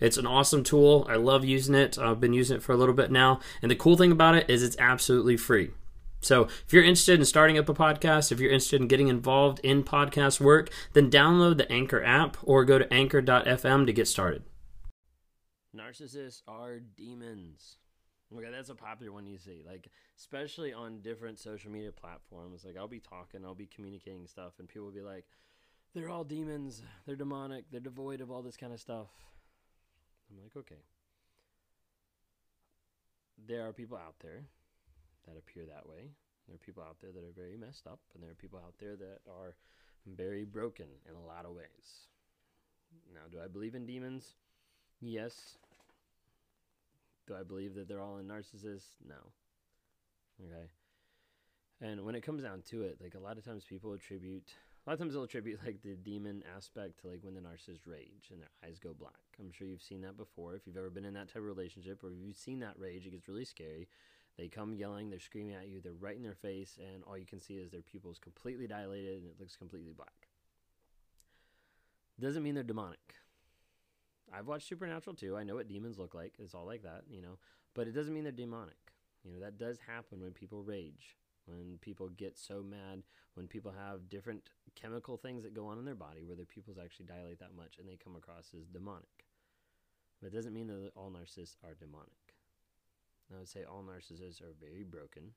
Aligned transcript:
It's 0.00 0.16
an 0.16 0.26
awesome 0.26 0.64
tool. 0.64 1.06
I 1.08 1.16
love 1.16 1.44
using 1.44 1.74
it. 1.74 1.98
I've 1.98 2.20
been 2.20 2.32
using 2.32 2.56
it 2.56 2.62
for 2.62 2.72
a 2.72 2.76
little 2.76 2.94
bit 2.94 3.10
now. 3.10 3.40
And 3.62 3.70
the 3.70 3.76
cool 3.76 3.96
thing 3.96 4.12
about 4.12 4.34
it 4.34 4.48
is 4.48 4.62
it's 4.62 4.78
absolutely 4.78 5.36
free. 5.36 5.70
So 6.20 6.44
if 6.44 6.72
you're 6.72 6.84
interested 6.84 7.18
in 7.18 7.24
starting 7.24 7.56
up 7.58 7.68
a 7.68 7.74
podcast, 7.74 8.30
if 8.30 8.40
you're 8.40 8.50
interested 8.50 8.80
in 8.80 8.88
getting 8.88 9.08
involved 9.08 9.58
in 9.60 9.82
podcast 9.82 10.40
work, 10.40 10.70
then 10.92 11.10
download 11.10 11.56
the 11.56 11.70
Anchor 11.72 12.02
app 12.04 12.36
or 12.42 12.64
go 12.64 12.78
to 12.78 12.92
anchor.fm 12.92 13.86
to 13.86 13.92
get 13.92 14.06
started. 14.06 14.42
Narcissists 15.74 16.42
are 16.46 16.80
demons. 16.80 17.76
Okay, 18.36 18.50
that's 18.50 18.68
a 18.68 18.74
popular 18.74 19.12
one 19.12 19.26
you 19.26 19.38
see, 19.38 19.62
like 19.66 19.88
especially 20.16 20.72
on 20.72 21.00
different 21.00 21.38
social 21.38 21.70
media 21.70 21.90
platforms. 21.90 22.64
Like 22.64 22.76
I'll 22.76 22.86
be 22.86 23.00
talking, 23.00 23.44
I'll 23.44 23.54
be 23.54 23.66
communicating 23.66 24.26
stuff, 24.26 24.52
and 24.58 24.68
people 24.68 24.86
will 24.86 24.94
be 24.94 25.00
like, 25.00 25.24
"They're 25.94 26.10
all 26.10 26.22
demons. 26.22 26.82
They're 27.06 27.16
demonic. 27.16 27.64
They're 27.70 27.80
devoid 27.80 28.20
of 28.20 28.30
all 28.30 28.42
this 28.42 28.56
kind 28.56 28.72
of 28.72 28.80
stuff." 28.80 29.08
I'm 30.30 30.42
like, 30.42 30.56
okay. 30.56 30.82
There 33.48 33.66
are 33.66 33.72
people 33.72 33.96
out 33.96 34.14
there 34.22 34.44
that 35.26 35.36
appear 35.36 35.64
that 35.66 35.88
way. 35.88 36.10
There 36.46 36.54
are 36.54 36.58
people 36.58 36.82
out 36.82 36.96
there 37.00 37.10
that 37.12 37.24
are 37.24 37.34
very 37.34 37.56
messed 37.56 37.86
up, 37.86 38.00
and 38.14 38.22
there 38.22 38.30
are 38.30 38.34
people 38.34 38.58
out 38.58 38.74
there 38.78 38.96
that 38.96 39.20
are 39.28 39.54
very 40.06 40.44
broken 40.44 40.86
in 41.08 41.14
a 41.14 41.26
lot 41.26 41.44
of 41.44 41.54
ways. 41.54 42.08
Now, 43.12 43.20
do 43.30 43.38
I 43.42 43.48
believe 43.48 43.74
in 43.74 43.86
demons? 43.86 44.34
Yes. 45.00 45.56
Do 47.26 47.34
I 47.38 47.42
believe 47.42 47.74
that 47.74 47.88
they're 47.88 48.00
all 48.00 48.18
in 48.18 48.26
narcissists? 48.26 48.90
No. 49.06 49.14
Okay. 50.44 50.68
And 51.80 52.04
when 52.04 52.14
it 52.14 52.22
comes 52.22 52.42
down 52.42 52.62
to 52.70 52.82
it, 52.82 52.98
like 53.00 53.14
a 53.14 53.18
lot 53.18 53.38
of 53.38 53.44
times 53.44 53.64
people 53.64 53.92
attribute 53.92 54.50
lot 54.88 54.94
of 54.94 54.98
times 54.98 55.14
they'll 55.14 55.24
attribute 55.24 55.60
like 55.64 55.82
the 55.82 55.94
demon 55.94 56.42
aspect 56.56 57.00
to 57.00 57.08
like 57.08 57.20
when 57.22 57.34
the 57.34 57.40
narcissist 57.40 57.86
rage 57.86 58.28
and 58.30 58.40
their 58.40 58.50
eyes 58.64 58.78
go 58.78 58.94
black. 58.98 59.12
I'm 59.38 59.52
sure 59.52 59.66
you've 59.66 59.82
seen 59.82 60.00
that 60.02 60.16
before. 60.16 60.54
If 60.54 60.66
you've 60.66 60.76
ever 60.76 60.90
been 60.90 61.04
in 61.04 61.14
that 61.14 61.28
type 61.28 61.36
of 61.36 61.44
relationship 61.44 62.02
or 62.02 62.12
you've 62.12 62.36
seen 62.36 62.60
that 62.60 62.78
rage, 62.78 63.06
it 63.06 63.10
gets 63.10 63.28
really 63.28 63.44
scary. 63.44 63.88
They 64.38 64.48
come 64.48 64.74
yelling, 64.74 65.10
they're 65.10 65.20
screaming 65.20 65.54
at 65.54 65.68
you, 65.68 65.80
they're 65.80 65.92
right 65.92 66.16
in 66.16 66.22
their 66.22 66.34
face, 66.34 66.78
and 66.78 67.04
all 67.04 67.18
you 67.18 67.26
can 67.26 67.40
see 67.40 67.54
is 67.54 67.70
their 67.70 67.82
pupils 67.82 68.18
completely 68.18 68.66
dilated 68.66 69.22
and 69.22 69.30
it 69.30 69.38
looks 69.38 69.56
completely 69.56 69.92
black. 69.92 70.28
Doesn't 72.18 72.42
mean 72.42 72.54
they're 72.54 72.64
demonic. 72.64 73.14
I've 74.32 74.46
watched 74.46 74.68
Supernatural 74.68 75.16
too. 75.16 75.36
I 75.36 75.44
know 75.44 75.56
what 75.56 75.68
demons 75.68 75.98
look 75.98 76.14
like. 76.14 76.34
It's 76.38 76.54
all 76.54 76.66
like 76.66 76.82
that, 76.84 77.02
you 77.10 77.20
know. 77.20 77.38
But 77.74 77.88
it 77.88 77.92
doesn't 77.92 78.14
mean 78.14 78.24
they're 78.24 78.32
demonic. 78.32 78.76
You 79.24 79.32
know, 79.32 79.40
that 79.40 79.58
does 79.58 79.78
happen 79.86 80.20
when 80.20 80.32
people 80.32 80.62
rage 80.62 81.16
when 81.50 81.78
people 81.80 82.08
get 82.08 82.38
so 82.38 82.62
mad, 82.62 83.02
when 83.34 83.46
people 83.46 83.72
have 83.72 84.08
different 84.08 84.42
chemical 84.74 85.16
things 85.16 85.42
that 85.42 85.54
go 85.54 85.66
on 85.66 85.78
in 85.78 85.84
their 85.84 85.94
body 85.94 86.24
where 86.24 86.36
their 86.36 86.46
pupils 86.46 86.78
actually 86.82 87.06
dilate 87.06 87.38
that 87.40 87.56
much 87.56 87.76
and 87.78 87.88
they 87.88 87.96
come 87.96 88.16
across 88.16 88.52
as 88.58 88.66
demonic. 88.66 89.26
But 90.20 90.28
it 90.32 90.36
doesn't 90.36 90.54
mean 90.54 90.66
that 90.68 90.92
all 90.94 91.10
narcissists 91.10 91.56
are 91.64 91.74
demonic. 91.74 92.36
I 93.32 93.38
would 93.38 93.48
say 93.48 93.64
all 93.64 93.84
narcissists 93.84 94.42
are 94.42 94.54
very 94.60 94.82
broken, 94.82 95.32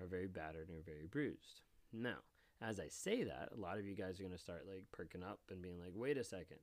are 0.00 0.06
very 0.06 0.26
battered, 0.26 0.68
and 0.68 0.78
are 0.78 0.82
very 0.82 1.06
bruised. 1.06 1.60
Now, 1.92 2.18
as 2.60 2.80
I 2.80 2.88
say 2.88 3.24
that, 3.24 3.50
a 3.54 3.60
lot 3.60 3.78
of 3.78 3.86
you 3.86 3.94
guys 3.94 4.18
are 4.18 4.22
going 4.22 4.34
to 4.34 4.38
start 4.38 4.66
like 4.66 4.84
perking 4.90 5.22
up 5.22 5.40
and 5.50 5.62
being 5.62 5.78
like, 5.78 5.92
wait 5.94 6.16
a 6.16 6.24
second. 6.24 6.58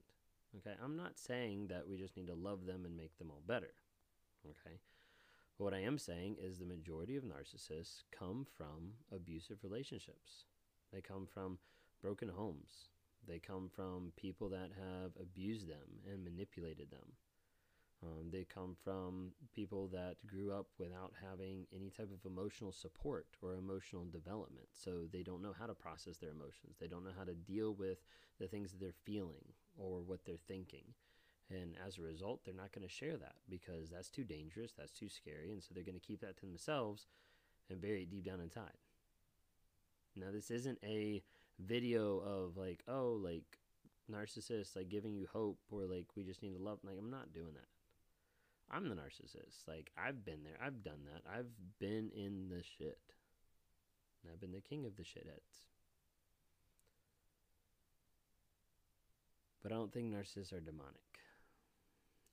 Okay, 0.58 0.76
I'm 0.84 0.98
not 0.98 1.18
saying 1.18 1.68
that 1.68 1.88
we 1.88 1.98
just 1.98 2.18
need 2.18 2.28
to 2.28 2.36
love 2.36 2.66
them 2.66 2.84
and 2.86 2.98
make 2.98 3.18
them 3.18 3.30
all 3.32 3.44
better. 3.48 3.74
Okay, 4.46 4.78
but 5.62 5.66
what 5.66 5.74
I 5.76 5.84
am 5.84 6.00
saying 6.00 6.38
is 6.42 6.58
the 6.58 6.66
majority 6.66 7.16
of 7.18 7.24
narcissists 7.24 8.02
come 8.12 8.48
from 8.58 8.94
abusive 9.14 9.60
relationships. 9.62 10.46
They 10.92 11.02
come 11.02 11.28
from 11.32 11.60
broken 12.02 12.30
homes. 12.30 12.90
They 13.28 13.38
come 13.38 13.70
from 13.70 14.12
people 14.16 14.50
that 14.50 14.72
have 14.76 15.12
abused 15.22 15.70
them 15.70 16.02
and 16.12 16.24
manipulated 16.24 16.90
them. 16.90 17.14
Um, 18.02 18.32
they 18.32 18.44
come 18.44 18.76
from 18.84 19.34
people 19.54 19.88
that 19.90 20.16
grew 20.26 20.52
up 20.52 20.66
without 20.80 21.14
having 21.30 21.68
any 21.76 21.92
type 21.92 22.10
of 22.12 22.26
emotional 22.26 22.72
support 22.72 23.28
or 23.44 23.54
emotional 23.54 24.06
development. 24.12 24.70
So 24.74 25.02
they 25.14 25.22
don't 25.22 25.44
know 25.44 25.54
how 25.60 25.68
to 25.68 25.76
process 25.76 26.18
their 26.18 26.32
emotions. 26.32 26.78
They 26.80 26.88
don't 26.88 27.04
know 27.04 27.14
how 27.16 27.26
to 27.26 27.36
deal 27.36 27.76
with 27.76 28.00
the 28.40 28.48
things 28.48 28.72
that 28.72 28.80
they're 28.80 29.06
feeling 29.06 29.54
or 29.78 30.02
what 30.02 30.26
they're 30.26 30.38
thinking. 30.48 30.86
And 31.52 31.76
as 31.86 31.98
a 31.98 32.02
result, 32.02 32.42
they're 32.46 32.54
not 32.54 32.72
going 32.72 32.88
to 32.88 32.94
share 32.94 33.18
that 33.18 33.36
because 33.50 33.90
that's 33.90 34.10
too 34.10 34.24
dangerous, 34.24 34.72
that's 34.78 34.92
too 34.92 35.10
scary. 35.10 35.52
And 35.52 35.62
so 35.62 35.74
they're 35.74 35.84
going 35.84 36.00
to 36.00 36.08
keep 36.08 36.22
that 36.22 36.38
to 36.38 36.46
themselves 36.46 37.08
and 37.70 37.82
bury 37.82 38.04
it 38.04 38.10
deep 38.10 38.26
down 38.26 38.40
inside. 38.40 38.78
Now, 40.16 40.28
this 40.32 40.50
isn't 40.50 40.80
a 40.84 41.22
video 41.60 42.20
of 42.20 42.56
like, 42.56 42.84
oh, 42.88 43.20
like 43.22 43.60
narcissists 44.10 44.76
like 44.76 44.90
giving 44.90 45.14
you 45.14 45.28
hope 45.32 45.60
or 45.70 45.86
like 45.86 46.08
we 46.16 46.24
just 46.24 46.42
need 46.42 46.56
to 46.56 46.64
love. 46.64 46.80
Like, 46.84 46.98
I'm 46.98 47.12
not 47.12 47.34
doing 47.34 47.54
that. 47.54 47.68
I'm 48.74 48.88
the 48.88 48.96
narcissist. 48.96 49.68
Like, 49.68 49.92
I've 49.98 50.24
been 50.24 50.44
there, 50.44 50.56
I've 50.66 50.84
done 50.84 51.02
that, 51.14 51.30
I've 51.30 51.52
been 51.80 52.10
in 52.16 52.48
the 52.50 52.64
shit. 52.64 53.00
And 54.24 54.32
I've 54.32 54.40
been 54.40 54.54
the 54.54 54.62
king 54.62 54.86
of 54.86 54.96
the 54.96 55.04
shitheads. 55.04 55.66
But 59.62 59.72
I 59.72 59.76
don't 59.76 59.92
think 59.92 60.14
narcissists 60.14 60.54
are 60.54 60.62
demonic. 60.62 60.96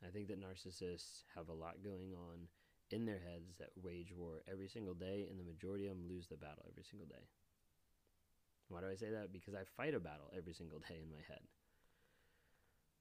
I 0.07 0.11
think 0.11 0.29
that 0.29 0.41
narcissists 0.41 1.23
have 1.35 1.49
a 1.49 1.55
lot 1.55 1.83
going 1.83 2.15
on 2.15 2.49
in 2.91 3.05
their 3.05 3.19
heads 3.19 3.57
that 3.59 3.71
wage 3.83 4.13
war 4.17 4.43
every 4.51 4.69
single 4.69 4.95
day, 4.95 5.27
and 5.29 5.39
the 5.39 5.45
majority 5.45 5.87
of 5.87 5.97
them 5.97 6.09
lose 6.09 6.27
the 6.29 6.37
battle 6.37 6.65
every 6.71 6.85
single 6.85 7.07
day. 7.07 7.27
Why 8.69 8.81
do 8.81 8.87
I 8.89 8.97
say 8.97 9.11
that? 9.11 9.33
Because 9.33 9.55
I 9.55 9.65
fight 9.77 9.95
a 9.95 10.01
battle 10.01 10.31
every 10.37 10.53
single 10.53 10.79
day 10.79 11.01
in 11.03 11.11
my 11.11 11.23
head. 11.27 11.41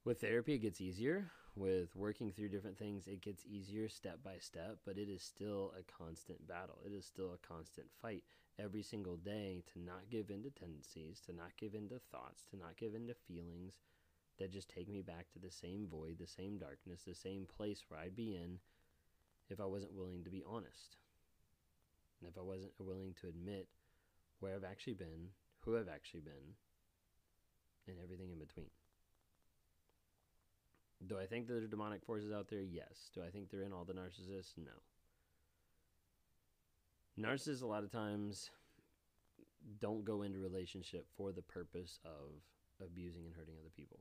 With 0.04 0.20
therapy, 0.20 0.54
it 0.54 0.60
gets 0.60 0.80
easier. 0.80 1.30
With 1.54 1.96
working 1.96 2.30
through 2.30 2.50
different 2.50 2.78
things, 2.78 3.08
it 3.08 3.20
gets 3.20 3.44
easier 3.44 3.88
step 3.88 4.22
by 4.22 4.38
step, 4.38 4.78
but 4.86 4.96
it 4.96 5.08
is 5.08 5.22
still 5.22 5.74
a 5.78 5.82
constant 5.82 6.46
battle. 6.46 6.78
It 6.86 6.92
is 6.92 7.04
still 7.04 7.32
a 7.32 7.46
constant 7.46 7.88
fight 8.00 8.24
every 8.58 8.82
single 8.82 9.16
day 9.16 9.64
to 9.72 9.80
not 9.80 10.08
give 10.10 10.30
in 10.30 10.42
to 10.44 10.50
tendencies, 10.50 11.20
to 11.26 11.32
not 11.32 11.56
give 11.56 11.74
in 11.74 11.88
to 11.88 11.98
thoughts, 11.98 12.44
to 12.50 12.56
not 12.56 12.76
give 12.76 12.94
in 12.94 13.06
to 13.08 13.14
feelings, 13.14 13.74
that 14.38 14.52
just 14.52 14.68
take 14.68 14.88
me 14.88 15.02
back 15.02 15.30
to 15.32 15.38
the 15.38 15.50
same 15.50 15.86
void, 15.90 16.16
the 16.18 16.26
same 16.26 16.58
darkness, 16.58 17.02
the 17.06 17.14
same 17.14 17.46
place 17.46 17.84
where 17.88 18.00
I'd 18.00 18.16
be 18.16 18.34
in 18.34 18.58
if 19.50 19.60
I 19.60 19.66
wasn't 19.66 19.94
willing 19.94 20.24
to 20.24 20.30
be 20.30 20.42
honest. 20.46 20.96
And 22.20 22.28
if 22.28 22.38
I 22.38 22.42
wasn't 22.42 22.72
willing 22.78 23.14
to 23.20 23.28
admit 23.28 23.68
where 24.40 24.54
I've 24.54 24.64
actually 24.64 24.94
been, 24.94 25.30
who 25.64 25.76
I've 25.76 25.88
actually 25.88 26.20
been, 26.20 26.54
and 27.86 27.96
everything 28.02 28.30
in 28.30 28.38
between. 28.38 28.70
Do 31.06 31.18
I 31.18 31.26
think 31.26 31.46
that 31.46 31.54
there 31.54 31.62
are 31.62 31.66
demonic 31.68 32.04
forces 32.04 32.32
out 32.32 32.48
there? 32.48 32.60
Yes. 32.60 33.10
Do 33.14 33.22
I 33.22 33.30
think 33.30 33.50
they're 33.50 33.62
in 33.62 33.72
all 33.72 33.84
the 33.84 33.92
narcissists? 33.92 34.54
No. 34.56 34.72
Narcissists, 37.18 37.62
a 37.62 37.66
lot 37.66 37.84
of 37.84 37.90
times, 37.90 38.50
don't 39.80 40.04
go 40.04 40.22
into 40.22 40.38
relationship 40.38 41.06
for 41.16 41.32
the 41.32 41.42
purpose 41.42 41.98
of 42.04 42.42
abusing 42.84 43.26
and 43.26 43.34
hurting 43.34 43.54
other 43.60 43.72
people. 43.74 44.00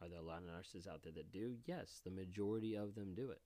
Are 0.00 0.08
there 0.08 0.18
a 0.18 0.22
lot 0.22 0.42
of 0.42 0.48
narcissists 0.48 0.88
out 0.88 1.02
there 1.02 1.12
that 1.12 1.32
do? 1.32 1.56
Yes, 1.66 2.00
the 2.04 2.10
majority 2.10 2.76
of 2.76 2.94
them 2.94 3.14
do 3.14 3.30
it. 3.30 3.40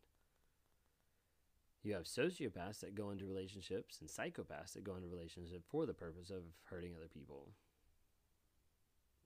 You 1.83 1.95
have 1.95 2.05
sociopaths 2.05 2.81
that 2.81 2.95
go 2.95 3.11
into 3.11 3.27
relationships 3.27 3.99
and 4.01 4.09
psychopaths 4.09 4.75
that 4.75 4.85
go 4.85 4.97
into 4.97 5.09
relationships 5.09 5.65
for 5.69 5.87
the 5.87 5.95
purpose 5.95 6.31
of 6.31 6.43
hurting 6.65 6.93
other 6.95 7.09
people. 7.13 7.49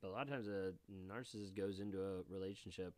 But 0.00 0.08
a 0.08 0.12
lot 0.12 0.22
of 0.22 0.28
times 0.28 0.46
a 0.46 0.72
narcissist 0.90 1.54
goes 1.54 1.80
into 1.80 1.98
a 2.00 2.22
relationship 2.32 2.94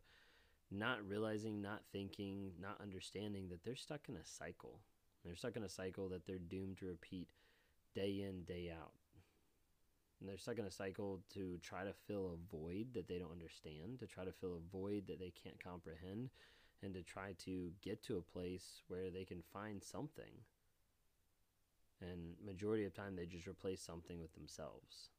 not 0.71 0.99
realizing, 1.07 1.61
not 1.61 1.81
thinking, 1.91 2.51
not 2.61 2.79
understanding 2.79 3.49
that 3.49 3.63
they're 3.63 3.75
stuck 3.75 4.01
in 4.07 4.15
a 4.15 4.25
cycle. 4.25 4.79
They're 5.25 5.35
stuck 5.35 5.55
in 5.55 5.63
a 5.63 5.69
cycle 5.69 6.07
that 6.09 6.27
they're 6.27 6.37
doomed 6.37 6.77
to 6.77 6.85
repeat 6.85 7.27
day 7.95 8.23
in, 8.27 8.43
day 8.43 8.71
out 8.71 8.91
and 10.19 10.27
they're 10.27 10.37
stuck 10.37 10.59
in 10.59 10.65
a 10.65 10.71
cycle 10.71 11.21
to 11.33 11.57
try 11.61 11.83
to 11.83 11.93
fill 12.07 12.33
a 12.33 12.55
void 12.55 12.87
that 12.93 13.07
they 13.07 13.17
don't 13.17 13.31
understand, 13.31 13.99
to 13.99 14.07
try 14.07 14.25
to 14.25 14.31
fill 14.31 14.57
a 14.57 14.71
void 14.71 15.07
that 15.07 15.19
they 15.19 15.31
can't 15.31 15.63
comprehend, 15.63 16.29
and 16.83 16.93
to 16.93 17.01
try 17.01 17.33
to 17.45 17.71
get 17.81 18.03
to 18.03 18.17
a 18.17 18.21
place 18.21 18.81
where 18.87 19.09
they 19.09 19.23
can 19.23 19.41
find 19.53 19.83
something. 19.83 20.31
And 22.01 22.35
majority 22.45 22.85
of 22.85 22.93
time 22.93 23.15
they 23.15 23.25
just 23.25 23.47
replace 23.47 23.81
something 23.81 24.19
with 24.19 24.33
themselves. 24.33 25.09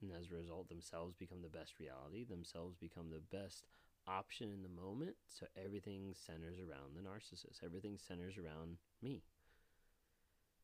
And 0.00 0.10
as 0.10 0.30
a 0.30 0.34
result, 0.34 0.68
themselves 0.68 1.14
become 1.14 1.42
the 1.42 1.48
best 1.48 1.78
reality, 1.78 2.24
themselves 2.24 2.76
become 2.76 3.10
the 3.10 3.36
best 3.36 3.66
option 4.06 4.50
in 4.50 4.62
the 4.62 4.82
moment. 4.82 5.14
So 5.28 5.46
everything 5.62 6.14
centers 6.14 6.58
around 6.58 6.96
the 6.96 7.08
narcissist. 7.08 7.64
Everything 7.64 7.98
centers 7.98 8.36
around 8.36 8.76
me. 9.02 9.22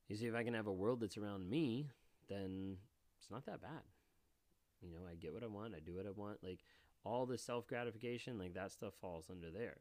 You 0.08 0.16
see, 0.16 0.26
if 0.26 0.34
I 0.34 0.42
can 0.42 0.54
have 0.54 0.66
a 0.66 0.72
world 0.72 1.00
that's 1.00 1.18
around 1.18 1.48
me, 1.48 1.90
then 2.28 2.78
it's 3.20 3.30
not 3.30 3.46
that 3.46 3.62
bad. 3.62 3.82
You 4.80 4.90
know, 4.90 5.06
I 5.10 5.14
get 5.14 5.32
what 5.32 5.42
I 5.42 5.46
want, 5.46 5.74
I 5.74 5.80
do 5.80 5.94
what 5.94 6.06
I 6.06 6.10
want. 6.10 6.38
Like 6.42 6.60
all 7.04 7.26
the 7.26 7.38
self 7.38 7.66
gratification, 7.66 8.38
like 8.38 8.54
that 8.54 8.72
stuff 8.72 8.94
falls 9.00 9.26
under 9.30 9.50
there. 9.50 9.78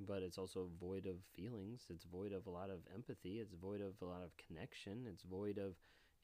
But 0.00 0.22
it's 0.22 0.38
also 0.38 0.68
void 0.80 1.06
of 1.06 1.16
feelings. 1.34 1.86
It's 1.90 2.04
void 2.04 2.32
of 2.32 2.46
a 2.46 2.50
lot 2.50 2.70
of 2.70 2.80
empathy. 2.94 3.40
It's 3.40 3.54
void 3.54 3.80
of 3.80 3.94
a 4.00 4.04
lot 4.04 4.22
of 4.22 4.30
connection. 4.36 5.06
It's 5.08 5.24
void 5.24 5.58
of 5.58 5.74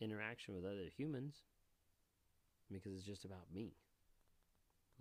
interaction 0.01 0.55
with 0.55 0.65
other 0.65 0.89
humans 0.97 1.43
because 2.71 2.93
it's 2.95 3.07
just 3.07 3.25
about 3.25 3.53
me. 3.53 3.75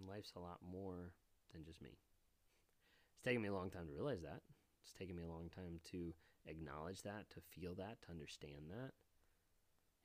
Life's 0.07 0.33
a 0.35 0.39
lot 0.39 0.57
more 0.65 1.11
than 1.53 1.63
just 1.63 1.81
me. 1.81 2.00
It's 3.13 3.21
taken 3.23 3.41
me 3.41 3.50
a 3.50 3.53
long 3.53 3.69
time 3.69 3.88
to 3.88 3.94
realize 3.94 4.21
that. 4.23 4.41
It's 4.83 4.94
taken 4.94 5.15
me 5.15 5.23
a 5.23 5.27
long 5.27 5.50
time 5.55 5.79
to 5.91 6.13
acknowledge 6.45 7.03
that, 7.03 7.29
to 7.31 7.41
feel 7.41 7.75
that, 7.75 8.01
to 8.01 8.11
understand 8.11 8.71
that. 8.71 8.91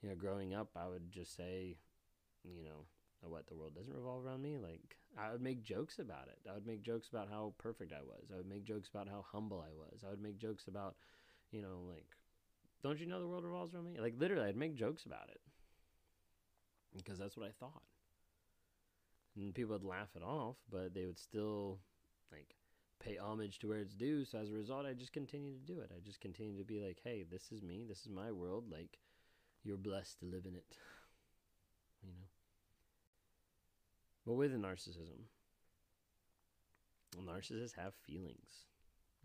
You 0.03 0.09
know, 0.09 0.15
growing 0.15 0.55
up, 0.55 0.71
I 0.77 0.87
would 0.89 1.11
just 1.11 1.37
say, 1.37 1.77
you 2.45 2.65
know, 2.65 2.87
oh, 3.25 3.29
what 3.29 3.47
the 3.49 3.57
world 3.57 3.75
doesn't 3.75 3.95
revolve 3.95 4.25
around 4.25 4.43
me. 4.43 4.59
Like, 4.59 4.97
I 5.19 5.33
would 5.33 5.43
make 5.43 5.63
jokes 5.63 5.99
about 5.99 6.29
it. 6.29 6.39
I 6.49 6.55
would 6.55 6.67
make 6.67 6.83
jokes 6.83 7.09
about 7.09 7.29
how 7.29 7.55
perfect 7.59 7.93
I 7.93 8.03
was. 8.03 8.31
I 8.33 8.37
would 8.37 8.49
make 8.49 8.65
jokes 8.65 8.89
about 8.89 9.09
how 9.09 9.25
humble 9.33 9.61
I 9.61 9.75
was. 9.75 10.05
I 10.07 10.11
would 10.11 10.23
make 10.23 10.39
jokes 10.39 10.69
about, 10.69 10.97
you 11.51 11.63
know, 11.63 11.81
like, 11.89 12.07
don't 12.83 13.01
you 13.01 13.07
know 13.07 13.21
the 13.21 13.27
world 13.27 13.45
revolves 13.45 13.75
around 13.75 13.87
me? 13.87 13.99
Like, 14.01 14.15
literally, 14.19 14.49
I'd 14.49 14.57
make 14.57 14.77
jokes 14.77 15.05
about 15.05 15.29
it 15.31 15.41
because 16.97 17.19
that's 17.19 17.37
what 17.37 17.47
I 17.47 17.51
thought. 17.59 17.83
And 19.37 19.55
people 19.55 19.73
would 19.73 19.85
laugh 19.85 20.11
it 20.17 20.23
off, 20.23 20.57
but 20.71 20.95
they 20.95 21.07
would 21.07 21.19
still, 21.19 21.79
like, 22.33 22.55
pay 23.01 23.17
homage 23.17 23.59
to 23.61 23.69
where 23.69 23.79
it's 23.79 23.95
due. 23.95 24.25
So 24.25 24.39
as 24.39 24.51
a 24.51 24.55
result, 24.55 24.87
I 24.87 24.93
just 24.95 25.13
continue 25.13 25.55
to 25.55 25.73
do 25.73 25.81
it. 25.81 25.91
I 25.95 26.01
just 26.05 26.21
continue 26.21 26.59
to 26.59 26.65
be 26.65 26.81
like, 26.81 27.01
hey, 27.03 27.25
this 27.29 27.51
is 27.53 27.63
me. 27.63 27.85
This 27.89 28.01
is 28.01 28.09
my 28.09 28.33
world. 28.33 28.65
Like, 28.71 28.99
you're 29.69 29.77
blessed 29.77 30.19
to 30.21 30.27
live 30.27 30.47
in 30.47 30.55
it. 30.55 30.65
You 32.01 32.11
know? 32.11 32.27
But 34.25 34.35
with 34.35 34.53
narcissism, 34.53 35.27
narcissists 37.21 37.75
have 37.75 37.93
feelings. 38.07 38.67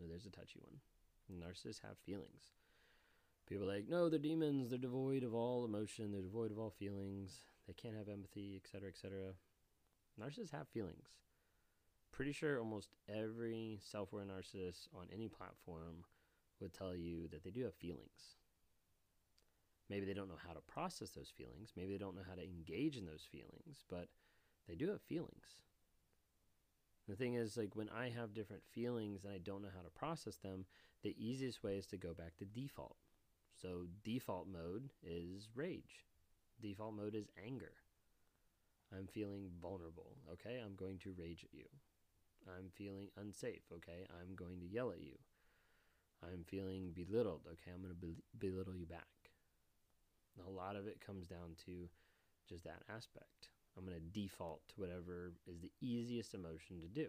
Oh, 0.01 0.07
there's 0.09 0.25
a 0.25 0.31
touchy 0.31 0.59
one. 0.59 0.79
Narcissists 1.31 1.83
have 1.83 1.99
feelings. 2.03 2.45
People 3.47 3.67
like, 3.67 3.87
no, 3.87 4.09
they're 4.09 4.17
demons. 4.17 4.71
They're 4.71 4.79
devoid 4.79 5.21
of 5.21 5.35
all 5.35 5.65
emotion. 5.65 6.11
They're 6.11 6.23
devoid 6.23 6.49
of 6.49 6.57
all 6.57 6.71
feelings. 6.71 7.41
They 7.67 7.73
can't 7.73 7.95
have 7.95 8.09
empathy, 8.09 8.59
etc., 8.63 8.89
etc. 8.89 9.33
Narcissists 10.19 10.51
have 10.51 10.67
feelings 10.67 11.09
pretty 12.13 12.31
sure 12.31 12.59
almost 12.59 12.89
every 13.09 13.79
self 13.81 14.13
aware 14.13 14.23
narcissist 14.23 14.87
on 14.95 15.07
any 15.11 15.27
platform 15.27 16.05
would 16.61 16.73
tell 16.73 16.95
you 16.95 17.27
that 17.29 17.43
they 17.43 17.49
do 17.49 17.63
have 17.63 17.73
feelings. 17.73 18.37
Maybe 19.89 20.05
they 20.05 20.13
don't 20.13 20.29
know 20.29 20.39
how 20.47 20.53
to 20.53 20.61
process 20.61 21.11
those 21.11 21.29
feelings. 21.35 21.73
Maybe 21.75 21.93
they 21.93 21.97
don't 21.97 22.15
know 22.15 22.25
how 22.27 22.35
to 22.35 22.43
engage 22.43 22.97
in 22.97 23.05
those 23.05 23.27
feelings, 23.29 23.83
but 23.89 24.07
they 24.67 24.75
do 24.75 24.89
have 24.89 25.01
feelings. 25.01 25.57
The 27.07 27.15
thing 27.15 27.35
is, 27.35 27.57
like, 27.57 27.75
when 27.75 27.89
I 27.89 28.09
have 28.09 28.33
different 28.33 28.63
feelings 28.71 29.25
and 29.25 29.33
I 29.33 29.37
don't 29.37 29.61
know 29.61 29.73
how 29.75 29.81
to 29.81 29.89
process 29.89 30.37
them, 30.37 30.65
the 31.03 31.15
easiest 31.17 31.61
way 31.61 31.75
is 31.75 31.85
to 31.87 31.97
go 31.97 32.13
back 32.13 32.37
to 32.37 32.45
default. 32.45 32.95
So, 33.61 33.87
default 34.03 34.47
mode 34.47 34.89
is 35.03 35.49
rage, 35.53 36.05
default 36.61 36.95
mode 36.95 37.13
is 37.13 37.27
anger. 37.45 37.73
I'm 38.95 39.07
feeling 39.07 39.49
vulnerable. 39.61 40.17
Okay, 40.33 40.61
I'm 40.63 40.75
going 40.75 40.99
to 40.99 41.13
rage 41.17 41.43
at 41.43 41.53
you. 41.53 41.65
I'm 42.47 42.69
feeling 42.73 43.09
unsafe. 43.17 43.63
Okay, 43.73 44.05
I'm 44.09 44.35
going 44.35 44.59
to 44.59 44.67
yell 44.67 44.91
at 44.91 45.01
you. 45.01 45.17
I'm 46.23 46.43
feeling 46.43 46.91
belittled. 46.93 47.41
Okay, 47.47 47.71
I'm 47.73 47.81
going 47.81 47.93
to 47.93 47.99
be- 47.99 48.23
belittle 48.37 48.75
you 48.75 48.85
back. 48.85 49.12
A 50.45 50.49
lot 50.49 50.75
of 50.75 50.87
it 50.87 51.01
comes 51.05 51.27
down 51.27 51.55
to 51.65 51.89
just 52.47 52.63
that 52.63 52.83
aspect. 52.89 53.49
I'm 53.77 53.85
going 53.85 53.97
to 53.97 54.19
default 54.19 54.61
to 54.69 54.81
whatever 54.81 55.33
is 55.47 55.59
the 55.59 55.71
easiest 55.81 56.33
emotion 56.33 56.79
to 56.81 56.87
do. 56.87 57.07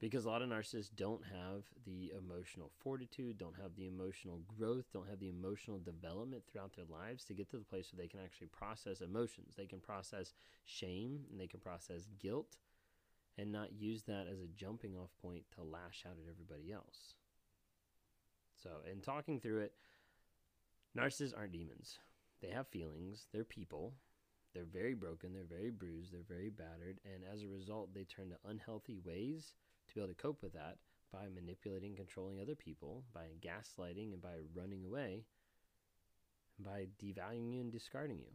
Because 0.00 0.24
a 0.24 0.30
lot 0.30 0.42
of 0.42 0.48
narcissists 0.48 0.90
don't 0.96 1.22
have 1.24 1.62
the 1.86 2.12
emotional 2.18 2.72
fortitude, 2.80 3.38
don't 3.38 3.54
have 3.62 3.76
the 3.76 3.86
emotional 3.86 4.40
growth, 4.58 4.86
don't 4.92 5.08
have 5.08 5.20
the 5.20 5.28
emotional 5.28 5.78
development 5.78 6.42
throughout 6.50 6.74
their 6.74 6.86
lives 6.90 7.24
to 7.26 7.34
get 7.34 7.48
to 7.50 7.56
the 7.56 7.64
place 7.64 7.92
where 7.92 8.02
they 8.02 8.08
can 8.08 8.18
actually 8.18 8.48
process 8.48 9.00
emotions. 9.00 9.54
They 9.56 9.66
can 9.66 9.78
process 9.78 10.34
shame 10.64 11.20
and 11.30 11.38
they 11.40 11.46
can 11.46 11.60
process 11.60 12.08
guilt 12.18 12.56
and 13.38 13.52
not 13.52 13.72
use 13.78 14.02
that 14.04 14.26
as 14.30 14.40
a 14.40 14.48
jumping 14.56 14.96
off 14.96 15.10
point 15.22 15.44
to 15.54 15.62
lash 15.62 16.04
out 16.04 16.16
at 16.18 16.28
everybody 16.28 16.72
else. 16.72 17.14
So, 18.60 18.70
in 18.90 19.00
talking 19.00 19.40
through 19.40 19.60
it, 19.60 19.72
narcissists 20.96 21.36
aren't 21.36 21.52
demons. 21.52 21.98
They 22.40 22.50
have 22.50 22.68
feelings, 22.68 23.26
they're 23.32 23.44
people. 23.44 23.94
They're 24.54 24.64
very 24.64 24.94
broken, 24.94 25.32
they're 25.32 25.44
very 25.44 25.70
bruised, 25.70 26.12
they're 26.12 26.20
very 26.28 26.50
battered, 26.50 27.00
and 27.06 27.22
as 27.32 27.42
a 27.42 27.48
result, 27.48 27.94
they 27.94 28.04
turn 28.04 28.28
to 28.30 28.50
unhealthy 28.50 28.98
ways 29.02 29.54
to 29.88 29.94
be 29.94 30.00
able 30.00 30.12
to 30.12 30.20
cope 30.20 30.42
with 30.42 30.52
that 30.52 30.76
by 31.10 31.28
manipulating, 31.34 31.96
controlling 31.96 32.40
other 32.40 32.54
people, 32.54 33.04
by 33.14 33.28
gaslighting, 33.40 34.12
and 34.12 34.20
by 34.20 34.34
running 34.54 34.84
away, 34.84 35.24
by 36.58 36.86
devaluing 37.02 37.54
you 37.54 37.60
and 37.60 37.72
discarding 37.72 38.18
you. 38.18 38.32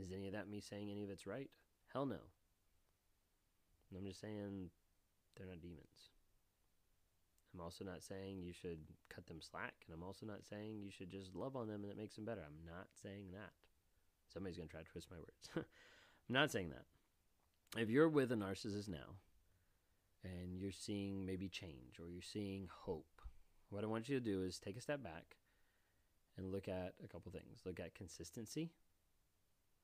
Is 0.00 0.12
any 0.12 0.26
of 0.26 0.34
that 0.34 0.48
me 0.48 0.60
saying 0.60 0.90
any 0.90 1.02
of 1.02 1.10
it's 1.10 1.26
right? 1.26 1.50
Hell 1.92 2.06
no. 2.06 2.20
I'm 3.96 4.04
just 4.04 4.20
saying 4.20 4.70
they're 5.36 5.46
not 5.46 5.62
demons. 5.62 6.10
Also 7.66 7.84
not 7.84 8.00
saying 8.00 8.44
you 8.44 8.52
should 8.52 8.78
cut 9.12 9.26
them 9.26 9.40
slack, 9.40 9.74
and 9.86 9.92
I'm 9.92 10.04
also 10.04 10.24
not 10.24 10.44
saying 10.48 10.82
you 10.84 10.92
should 10.92 11.10
just 11.10 11.34
love 11.34 11.56
on 11.56 11.66
them 11.66 11.82
and 11.82 11.90
it 11.90 11.98
makes 11.98 12.14
them 12.14 12.24
better. 12.24 12.42
I'm 12.46 12.64
not 12.64 12.86
saying 13.02 13.32
that. 13.32 13.50
Somebody's 14.32 14.56
going 14.56 14.68
to 14.68 14.72
try 14.72 14.82
to 14.82 14.88
twist 14.88 15.08
my 15.10 15.16
words. 15.16 15.48
I'm 15.56 16.32
not 16.32 16.52
saying 16.52 16.70
that. 16.70 16.84
If 17.76 17.90
you're 17.90 18.08
with 18.08 18.30
a 18.30 18.36
narcissist 18.36 18.88
now 18.88 19.18
and 20.22 20.56
you're 20.56 20.70
seeing 20.70 21.26
maybe 21.26 21.48
change 21.48 21.98
or 22.00 22.08
you're 22.08 22.22
seeing 22.22 22.68
hope, 22.84 23.20
what 23.68 23.82
I 23.82 23.88
want 23.88 24.08
you 24.08 24.16
to 24.16 24.24
do 24.24 24.44
is 24.44 24.60
take 24.60 24.76
a 24.76 24.80
step 24.80 25.02
back 25.02 25.36
and 26.38 26.52
look 26.52 26.68
at 26.68 26.94
a 27.04 27.08
couple 27.08 27.32
things. 27.32 27.62
Look 27.64 27.80
at 27.80 27.96
consistency, 27.96 28.70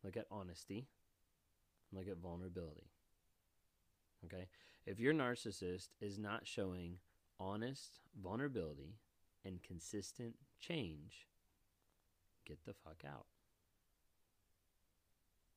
look 0.05 0.17
at 0.17 0.27
honesty, 0.31 0.87
look 1.93 2.07
at 2.07 2.19
vulnerability. 2.19 2.93
Okay? 4.25 4.47
If 4.87 5.01
your 5.01 5.15
narcissist 5.15 5.89
is 6.01 6.17
not 6.17 6.47
showing 6.47 6.99
honest 7.43 8.01
vulnerability 8.23 8.95
and 9.45 9.63
consistent 9.63 10.35
change, 10.61 11.27
get 12.47 12.65
the 12.65 12.75
fuck 12.85 13.03
out. 13.07 13.27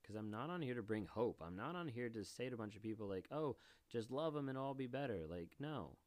Because 0.02 0.16
I'm 0.16 0.32
not 0.32 0.50
on 0.50 0.62
here 0.62 0.76
to 0.76 0.84
bring 0.84 1.06
hope. 1.06 1.42
I'm 1.46 1.56
not 1.56 1.76
on 1.76 1.88
here 1.88 2.10
to 2.10 2.24
say 2.24 2.50
to 2.50 2.56
a 2.56 2.58
bunch 2.58 2.76
of 2.76 2.84
people, 2.84 3.08
like, 3.08 3.26
oh, 3.32 3.58
just 3.92 4.12
love 4.12 4.34
them 4.34 4.50
and 4.50 4.58
all 4.58 4.74
be 4.74 4.88
better. 4.88 5.22
Like, 5.30 5.50
no. 5.60 5.98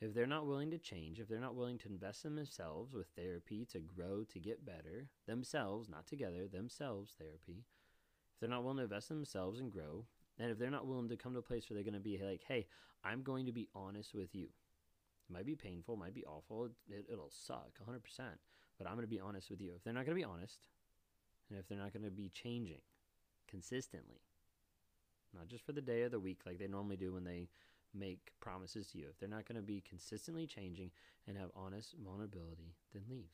If 0.00 0.14
they're 0.14 0.26
not 0.26 0.46
willing 0.46 0.70
to 0.70 0.78
change, 0.78 1.18
if 1.18 1.28
they're 1.28 1.40
not 1.40 1.56
willing 1.56 1.78
to 1.78 1.88
invest 1.88 2.24
in 2.24 2.36
themselves 2.36 2.92
with 2.92 3.08
therapy 3.16 3.66
to 3.72 3.80
grow, 3.80 4.24
to 4.24 4.38
get 4.38 4.64
better, 4.64 5.08
themselves, 5.26 5.88
not 5.88 6.06
together, 6.06 6.46
themselves 6.46 7.14
therapy, 7.18 7.64
if 8.34 8.40
they're 8.40 8.48
not 8.48 8.62
willing 8.62 8.76
to 8.76 8.84
invest 8.84 9.10
in 9.10 9.16
themselves 9.16 9.58
and 9.58 9.72
grow, 9.72 10.04
and 10.38 10.50
if 10.50 10.58
they're 10.58 10.70
not 10.70 10.86
willing 10.86 11.08
to 11.08 11.16
come 11.16 11.32
to 11.32 11.40
a 11.40 11.42
place 11.42 11.68
where 11.68 11.74
they're 11.74 11.90
going 11.90 11.94
to 11.94 12.00
be 12.00 12.18
like, 12.22 12.42
hey, 12.46 12.66
I'm 13.02 13.22
going 13.22 13.46
to 13.46 13.52
be 13.52 13.68
honest 13.74 14.14
with 14.14 14.34
you. 14.34 14.48
It 15.28 15.32
might 15.32 15.46
be 15.46 15.56
painful, 15.56 15.96
might 15.96 16.14
be 16.14 16.24
awful, 16.24 16.70
it, 16.88 17.06
it'll 17.12 17.30
suck 17.30 17.70
100%, 17.88 18.00
but 18.78 18.86
I'm 18.86 18.94
going 18.94 19.02
to 19.02 19.06
be 19.06 19.20
honest 19.20 19.50
with 19.50 19.60
you. 19.60 19.72
If 19.76 19.84
they're 19.84 19.92
not 19.92 20.06
going 20.06 20.16
to 20.16 20.20
be 20.20 20.24
honest, 20.24 20.58
and 21.50 21.58
if 21.58 21.68
they're 21.68 21.78
not 21.78 21.92
going 21.92 22.04
to 22.04 22.10
be 22.10 22.30
changing 22.30 22.80
consistently, 23.48 24.20
not 25.34 25.48
just 25.48 25.64
for 25.64 25.72
the 25.72 25.82
day 25.82 26.02
or 26.02 26.08
the 26.08 26.20
week 26.20 26.40
like 26.46 26.58
they 26.58 26.66
normally 26.66 26.96
do 26.96 27.12
when 27.12 27.24
they 27.24 27.48
make 27.94 28.32
promises 28.40 28.88
to 28.88 28.98
you, 28.98 29.06
if 29.10 29.18
they're 29.18 29.28
not 29.28 29.46
going 29.46 29.56
to 29.56 29.66
be 29.66 29.82
consistently 29.86 30.46
changing 30.46 30.90
and 31.26 31.36
have 31.36 31.50
honest 31.54 31.94
vulnerability, 32.02 32.74
then 32.92 33.02
leave. 33.10 33.30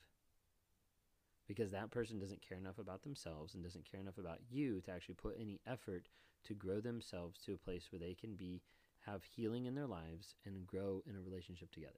Because 1.47 1.71
that 1.71 1.91
person 1.91 2.19
doesn't 2.19 2.47
care 2.47 2.57
enough 2.57 2.79
about 2.79 3.03
themselves 3.03 3.53
and 3.53 3.63
doesn't 3.63 3.89
care 3.89 3.99
enough 4.01 4.17
about 4.17 4.39
you 4.49 4.81
to 4.81 4.91
actually 4.91 5.15
put 5.15 5.37
any 5.39 5.61
effort 5.67 6.07
to 6.45 6.53
grow 6.53 6.79
themselves 6.79 7.39
to 7.45 7.53
a 7.53 7.57
place 7.57 7.89
where 7.91 7.99
they 7.99 8.15
can 8.15 8.35
be 8.35 8.61
have 9.05 9.23
healing 9.35 9.65
in 9.65 9.75
their 9.75 9.87
lives 9.87 10.35
and 10.45 10.65
grow 10.65 11.03
in 11.07 11.15
a 11.15 11.21
relationship 11.21 11.71
together. 11.71 11.93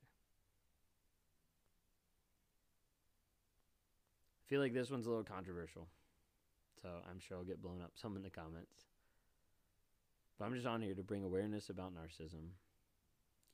I 4.41 4.49
feel 4.49 4.61
like 4.61 4.73
this 4.73 4.89
one's 4.89 5.05
a 5.05 5.09
little 5.09 5.23
controversial. 5.23 5.87
So 6.81 6.89
I'm 7.09 7.19
sure 7.19 7.37
I'll 7.37 7.43
get 7.43 7.61
blown 7.61 7.81
up 7.81 7.91
some 7.95 8.15
in 8.15 8.23
the 8.23 8.29
comments. 8.29 8.85
But 10.37 10.45
I'm 10.45 10.53
just 10.53 10.67
on 10.67 10.81
here 10.81 10.93
to 10.93 11.03
bring 11.03 11.23
awareness 11.23 11.69
about 11.69 11.93
narcissism, 11.93 12.51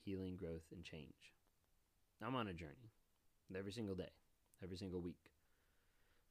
healing, 0.04 0.36
growth, 0.36 0.66
and 0.74 0.84
change. 0.84 1.34
I'm 2.22 2.36
on 2.36 2.48
a 2.48 2.54
journey 2.54 2.92
every 3.58 3.72
single 3.72 3.96
day, 3.96 4.12
every 4.62 4.78
single 4.78 5.02
week. 5.02 5.32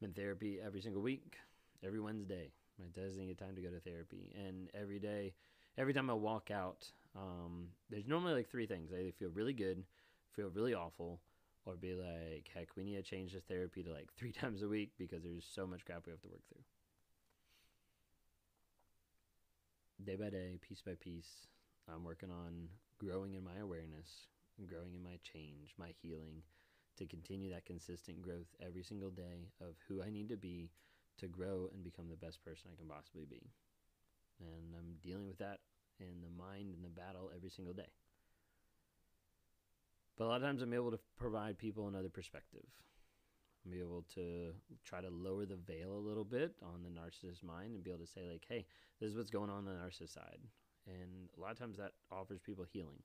I'm 0.00 0.08
in 0.08 0.14
therapy 0.14 0.58
every 0.64 0.80
single 0.80 1.02
week, 1.02 1.36
every 1.82 2.00
Wednesday 2.00 2.50
my 2.78 2.86
designated 2.88 3.38
time 3.38 3.54
to 3.56 3.62
go 3.62 3.70
to 3.70 3.80
therapy. 3.80 4.32
And 4.36 4.68
every 4.74 4.98
day, 4.98 5.34
every 5.76 5.94
time 5.94 6.10
I 6.10 6.14
walk 6.14 6.50
out, 6.50 6.90
um, 7.16 7.68
there's 7.90 8.06
normally 8.06 8.34
like 8.34 8.50
three 8.50 8.66
things. 8.66 8.90
I 8.92 9.00
either 9.00 9.12
feel 9.12 9.30
really 9.30 9.52
good, 9.52 9.84
feel 10.34 10.48
really 10.48 10.74
awful, 10.74 11.20
or 11.64 11.76
be 11.76 11.94
like, 11.94 12.50
heck, 12.54 12.76
we 12.76 12.84
need 12.84 12.96
to 12.96 13.02
change 13.02 13.32
this 13.32 13.44
therapy 13.44 13.82
to 13.82 13.92
like 13.92 14.12
three 14.16 14.32
times 14.32 14.62
a 14.62 14.68
week 14.68 14.92
because 14.98 15.22
there's 15.22 15.48
so 15.50 15.66
much 15.66 15.84
crap 15.84 16.06
we 16.06 16.12
have 16.12 16.22
to 16.22 16.28
work 16.28 16.42
through. 16.48 16.62
Day 20.04 20.16
by 20.16 20.30
day, 20.30 20.58
piece 20.60 20.82
by 20.82 20.94
piece, 20.98 21.46
I'm 21.92 22.04
working 22.04 22.30
on 22.30 22.68
growing 22.98 23.34
in 23.34 23.44
my 23.44 23.58
awareness, 23.60 24.26
growing 24.66 24.94
in 24.94 25.02
my 25.02 25.18
change, 25.22 25.74
my 25.78 25.90
healing, 26.02 26.42
to 26.98 27.06
continue 27.06 27.50
that 27.50 27.66
consistent 27.66 28.20
growth 28.20 28.48
every 28.60 28.82
single 28.82 29.10
day 29.10 29.48
of 29.60 29.74
who 29.86 30.02
I 30.02 30.10
need 30.10 30.28
to 30.30 30.36
be 30.36 30.70
to 31.18 31.28
grow 31.28 31.68
and 31.72 31.84
become 31.84 32.08
the 32.08 32.16
best 32.16 32.44
person 32.44 32.70
I 32.72 32.76
can 32.76 32.88
possibly 32.88 33.24
be. 33.24 33.42
And 34.42 34.74
I'm 34.76 34.96
dealing 35.02 35.26
with 35.26 35.38
that 35.38 35.60
in 36.00 36.20
the 36.22 36.30
mind 36.36 36.74
and 36.74 36.84
the 36.84 36.88
battle 36.88 37.30
every 37.34 37.50
single 37.50 37.74
day. 37.74 37.90
But 40.16 40.24
a 40.24 40.28
lot 40.28 40.36
of 40.36 40.42
times 40.42 40.62
I'm 40.62 40.74
able 40.74 40.90
to 40.90 41.00
provide 41.16 41.58
people 41.58 41.88
another 41.88 42.10
perspective. 42.10 42.66
I'm 43.64 43.74
able 43.74 44.04
to 44.14 44.52
try 44.84 45.00
to 45.00 45.08
lower 45.08 45.46
the 45.46 45.56
veil 45.56 45.92
a 45.92 46.06
little 46.06 46.24
bit 46.24 46.54
on 46.62 46.82
the 46.82 46.90
narcissist 46.90 47.44
mind 47.44 47.74
and 47.74 47.84
be 47.84 47.90
able 47.90 48.04
to 48.04 48.10
say, 48.10 48.22
like, 48.30 48.44
hey, 48.48 48.66
this 49.00 49.10
is 49.10 49.16
what's 49.16 49.30
going 49.30 49.50
on, 49.50 49.58
on 49.58 49.64
the 49.64 49.72
narcissist 49.72 50.14
side. 50.14 50.40
And 50.86 51.28
a 51.36 51.40
lot 51.40 51.52
of 51.52 51.58
times 51.58 51.78
that 51.78 51.92
offers 52.10 52.40
people 52.40 52.64
healing. 52.64 53.02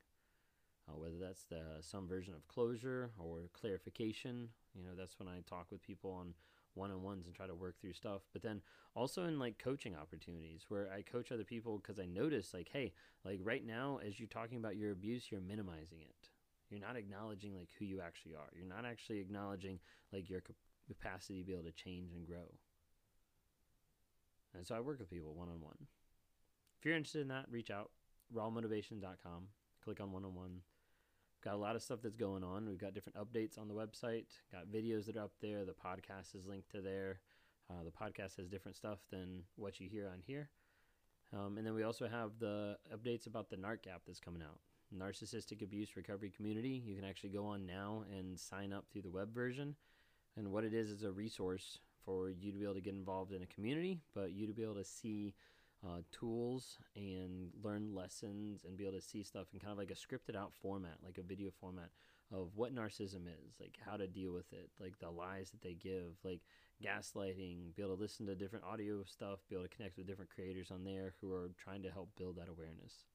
Uh, 0.90 0.98
whether 0.98 1.18
that's 1.20 1.44
the, 1.44 1.62
some 1.82 2.08
version 2.08 2.34
of 2.34 2.48
closure 2.48 3.12
or 3.20 3.50
clarification, 3.54 4.50
you 4.74 4.84
know, 4.84 4.96
that's 4.98 5.20
when 5.20 5.28
I 5.28 5.42
talk 5.48 5.68
with 5.70 5.84
people 5.84 6.12
on 6.12 6.34
one 6.78 6.92
on 6.92 7.02
ones 7.02 7.26
and 7.26 7.36
try 7.36 7.48
to 7.48 7.56
work 7.56 7.80
through 7.82 7.94
stuff. 7.94 8.22
But 8.32 8.42
then 8.42 8.62
also 8.96 9.26
in 9.26 9.40
like 9.40 9.58
coaching 9.58 9.96
opportunities 9.96 10.66
where 10.70 10.90
I 10.92 11.02
coach 11.02 11.32
other 11.32 11.44
people 11.44 11.78
because 11.78 12.00
I 12.00 12.06
notice, 12.06 12.54
like, 12.54 12.70
hey, 12.72 12.94
like 13.26 13.40
right 13.44 13.66
now, 13.66 14.00
as 14.06 14.20
you're 14.20 14.30
talking 14.30 14.58
about 14.58 14.78
your 14.78 14.92
abuse, 14.92 15.26
you're 15.30 15.42
minimizing 15.42 16.00
it 16.02 16.30
you're 16.70 16.80
not 16.80 16.96
acknowledging 16.96 17.56
like 17.56 17.70
who 17.80 17.86
you 17.86 18.02
actually 18.02 18.36
are. 18.36 18.50
You're 18.56 18.68
not 18.68 18.86
actually 18.86 19.20
acknowledging 19.20 19.80
like 20.12 20.30
your 20.30 20.42
capacity 20.88 21.40
to 21.40 21.46
be 21.46 21.54
able 21.54 21.64
to 21.64 21.72
change 21.72 22.14
and 22.14 22.26
grow. 22.26 22.54
And 24.54 24.66
so 24.66 24.76
I 24.76 24.80
work 24.80 25.00
with 25.00 25.10
people 25.10 25.34
one 25.34 25.50
on 25.50 25.62
one. 25.62 25.78
If 26.80 26.86
you're 26.86 26.96
interested 26.96 27.22
in 27.22 27.28
that, 27.30 27.46
reach 27.50 27.72
out 27.72 27.92
rawmotivation.com. 28.36 29.48
Click 29.84 30.02
on 30.02 30.12
one 30.12 30.26
on 30.26 30.36
one. 30.36 30.62
Got 31.44 31.54
a 31.54 31.58
lot 31.58 31.76
of 31.76 31.84
stuff 31.84 32.00
that's 32.02 32.16
going 32.16 32.44
on. 32.44 32.68
We've 32.68 32.80
got 32.80 32.94
different 32.94 33.18
updates 33.18 33.60
on 33.60 33.68
the 33.68 33.74
website. 33.74 34.26
Got 34.52 34.68
videos 34.68 35.06
that 35.06 35.18
are 35.18 35.24
up 35.24 35.34
there. 35.42 35.66
The 35.66 35.74
podcast 35.74 36.36
is 36.36 36.46
linked 36.46 36.72
to 36.72 36.82
there. 36.82 37.20
Uh, 37.70 37.84
the 37.84 37.92
podcast 37.92 38.38
has 38.38 38.48
different 38.48 38.76
stuff 38.76 39.00
than 39.12 39.44
what 39.56 39.80
you 39.80 39.88
hear 39.88 40.08
on 40.08 40.20
here. 40.26 40.50
Um, 41.34 41.58
and 41.58 41.68
then 41.68 41.74
we 41.74 41.84
also 41.84 42.08
have 42.08 42.32
the 42.40 42.78
updates 42.94 43.28
about 43.28 43.50
the 43.50 43.58
NARC 43.58 43.88
app 43.94 44.02
that's 44.08 44.20
coming 44.20 44.42
out. 44.42 44.60
Narcissistic 44.96 45.62
Abuse 45.62 45.96
Recovery 45.96 46.32
Community. 46.36 46.82
You 46.86 46.96
can 46.96 47.04
actually 47.04 47.30
go 47.30 47.46
on 47.46 47.66
now 47.66 48.04
and 48.18 48.40
sign 48.40 48.72
up 48.72 48.86
through 48.92 49.02
the 49.02 49.10
web 49.10 49.34
version. 49.34 49.76
And 50.38 50.52
what 50.52 50.64
it 50.64 50.74
is 50.74 50.90
is 50.90 51.04
a 51.04 51.12
resource 51.12 51.80
for 52.06 52.30
you 52.30 52.52
to 52.52 52.58
be 52.58 52.64
able 52.64 52.76
to 52.76 52.82
get 52.82 52.94
involved 52.94 53.34
in 53.34 53.42
a 53.42 53.48
community, 53.48 54.00
but 54.16 54.32
you 54.32 54.48
to 54.48 54.54
be 54.54 54.64
able 54.64 54.76
to 54.76 54.86
see 54.86 55.34
uh, 55.86 56.02
tools 56.12 56.78
and 56.96 57.50
learn 57.64 57.94
lessons 57.94 58.64
and 58.66 58.78
be 58.78 58.86
able 58.86 58.98
to 58.98 59.02
see 59.02 59.24
stuff 59.24 59.48
in 59.54 59.60
kind 59.60 59.72
of 59.72 59.78
like 59.78 59.92
a 59.92 59.94
scripted 59.94 60.36
out 60.36 60.54
format, 60.54 60.98
like 61.04 61.18
a 61.18 61.24
video 61.24 61.52
format 61.60 61.90
of 62.32 62.50
what 62.56 62.76
narcissism 62.76 63.28
is, 63.28 63.56
like 63.60 63.78
how 63.86 63.96
to 63.96 64.08
deal 64.08 64.34
with 64.34 64.52
it, 64.52 64.70
like 64.80 64.98
the 65.00 65.10
lies 65.10 65.52
that 65.52 65.62
they 65.62 65.74
give, 65.74 66.18
like 66.24 66.42
gaslighting, 66.84 67.76
be 67.76 67.82
able 67.82 67.96
to 67.96 68.02
listen 68.02 68.26
to 68.26 68.36
different 68.36 68.66
audio 68.66 69.04
stuff, 69.04 69.40
be 69.50 69.56
able 69.56 69.64
to 69.68 69.76
connect 69.76 69.98
with 69.98 70.08
different 70.08 70.34
creators 70.34 70.72
on 70.72 70.84
there 70.84 71.14
who 71.22 71.32
are 71.32 71.52
trying 71.58 71.84
to 71.84 71.92
help 71.92 72.10
build 72.18 72.38
that 72.38 72.50
awareness 72.50 73.06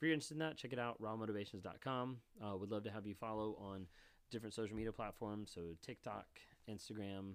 if 0.00 0.06
you're 0.06 0.14
interested 0.14 0.36
in 0.36 0.38
that, 0.38 0.56
check 0.56 0.72
it 0.72 0.78
out, 0.78 0.98
rawmotivations.com. 1.02 2.16
Uh, 2.42 2.56
would 2.56 2.70
love 2.70 2.84
to 2.84 2.90
have 2.90 3.06
you 3.06 3.14
follow 3.14 3.58
on 3.60 3.84
different 4.30 4.54
social 4.54 4.74
media 4.74 4.92
platforms. 4.92 5.52
So 5.54 5.76
TikTok, 5.82 6.24
Instagram, 6.70 7.34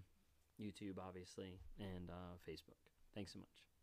YouTube, 0.60 0.98
obviously, 0.98 1.60
and 1.78 2.10
uh, 2.10 2.34
Facebook. 2.50 2.82
Thanks 3.14 3.34
so 3.34 3.40
much. 3.40 3.75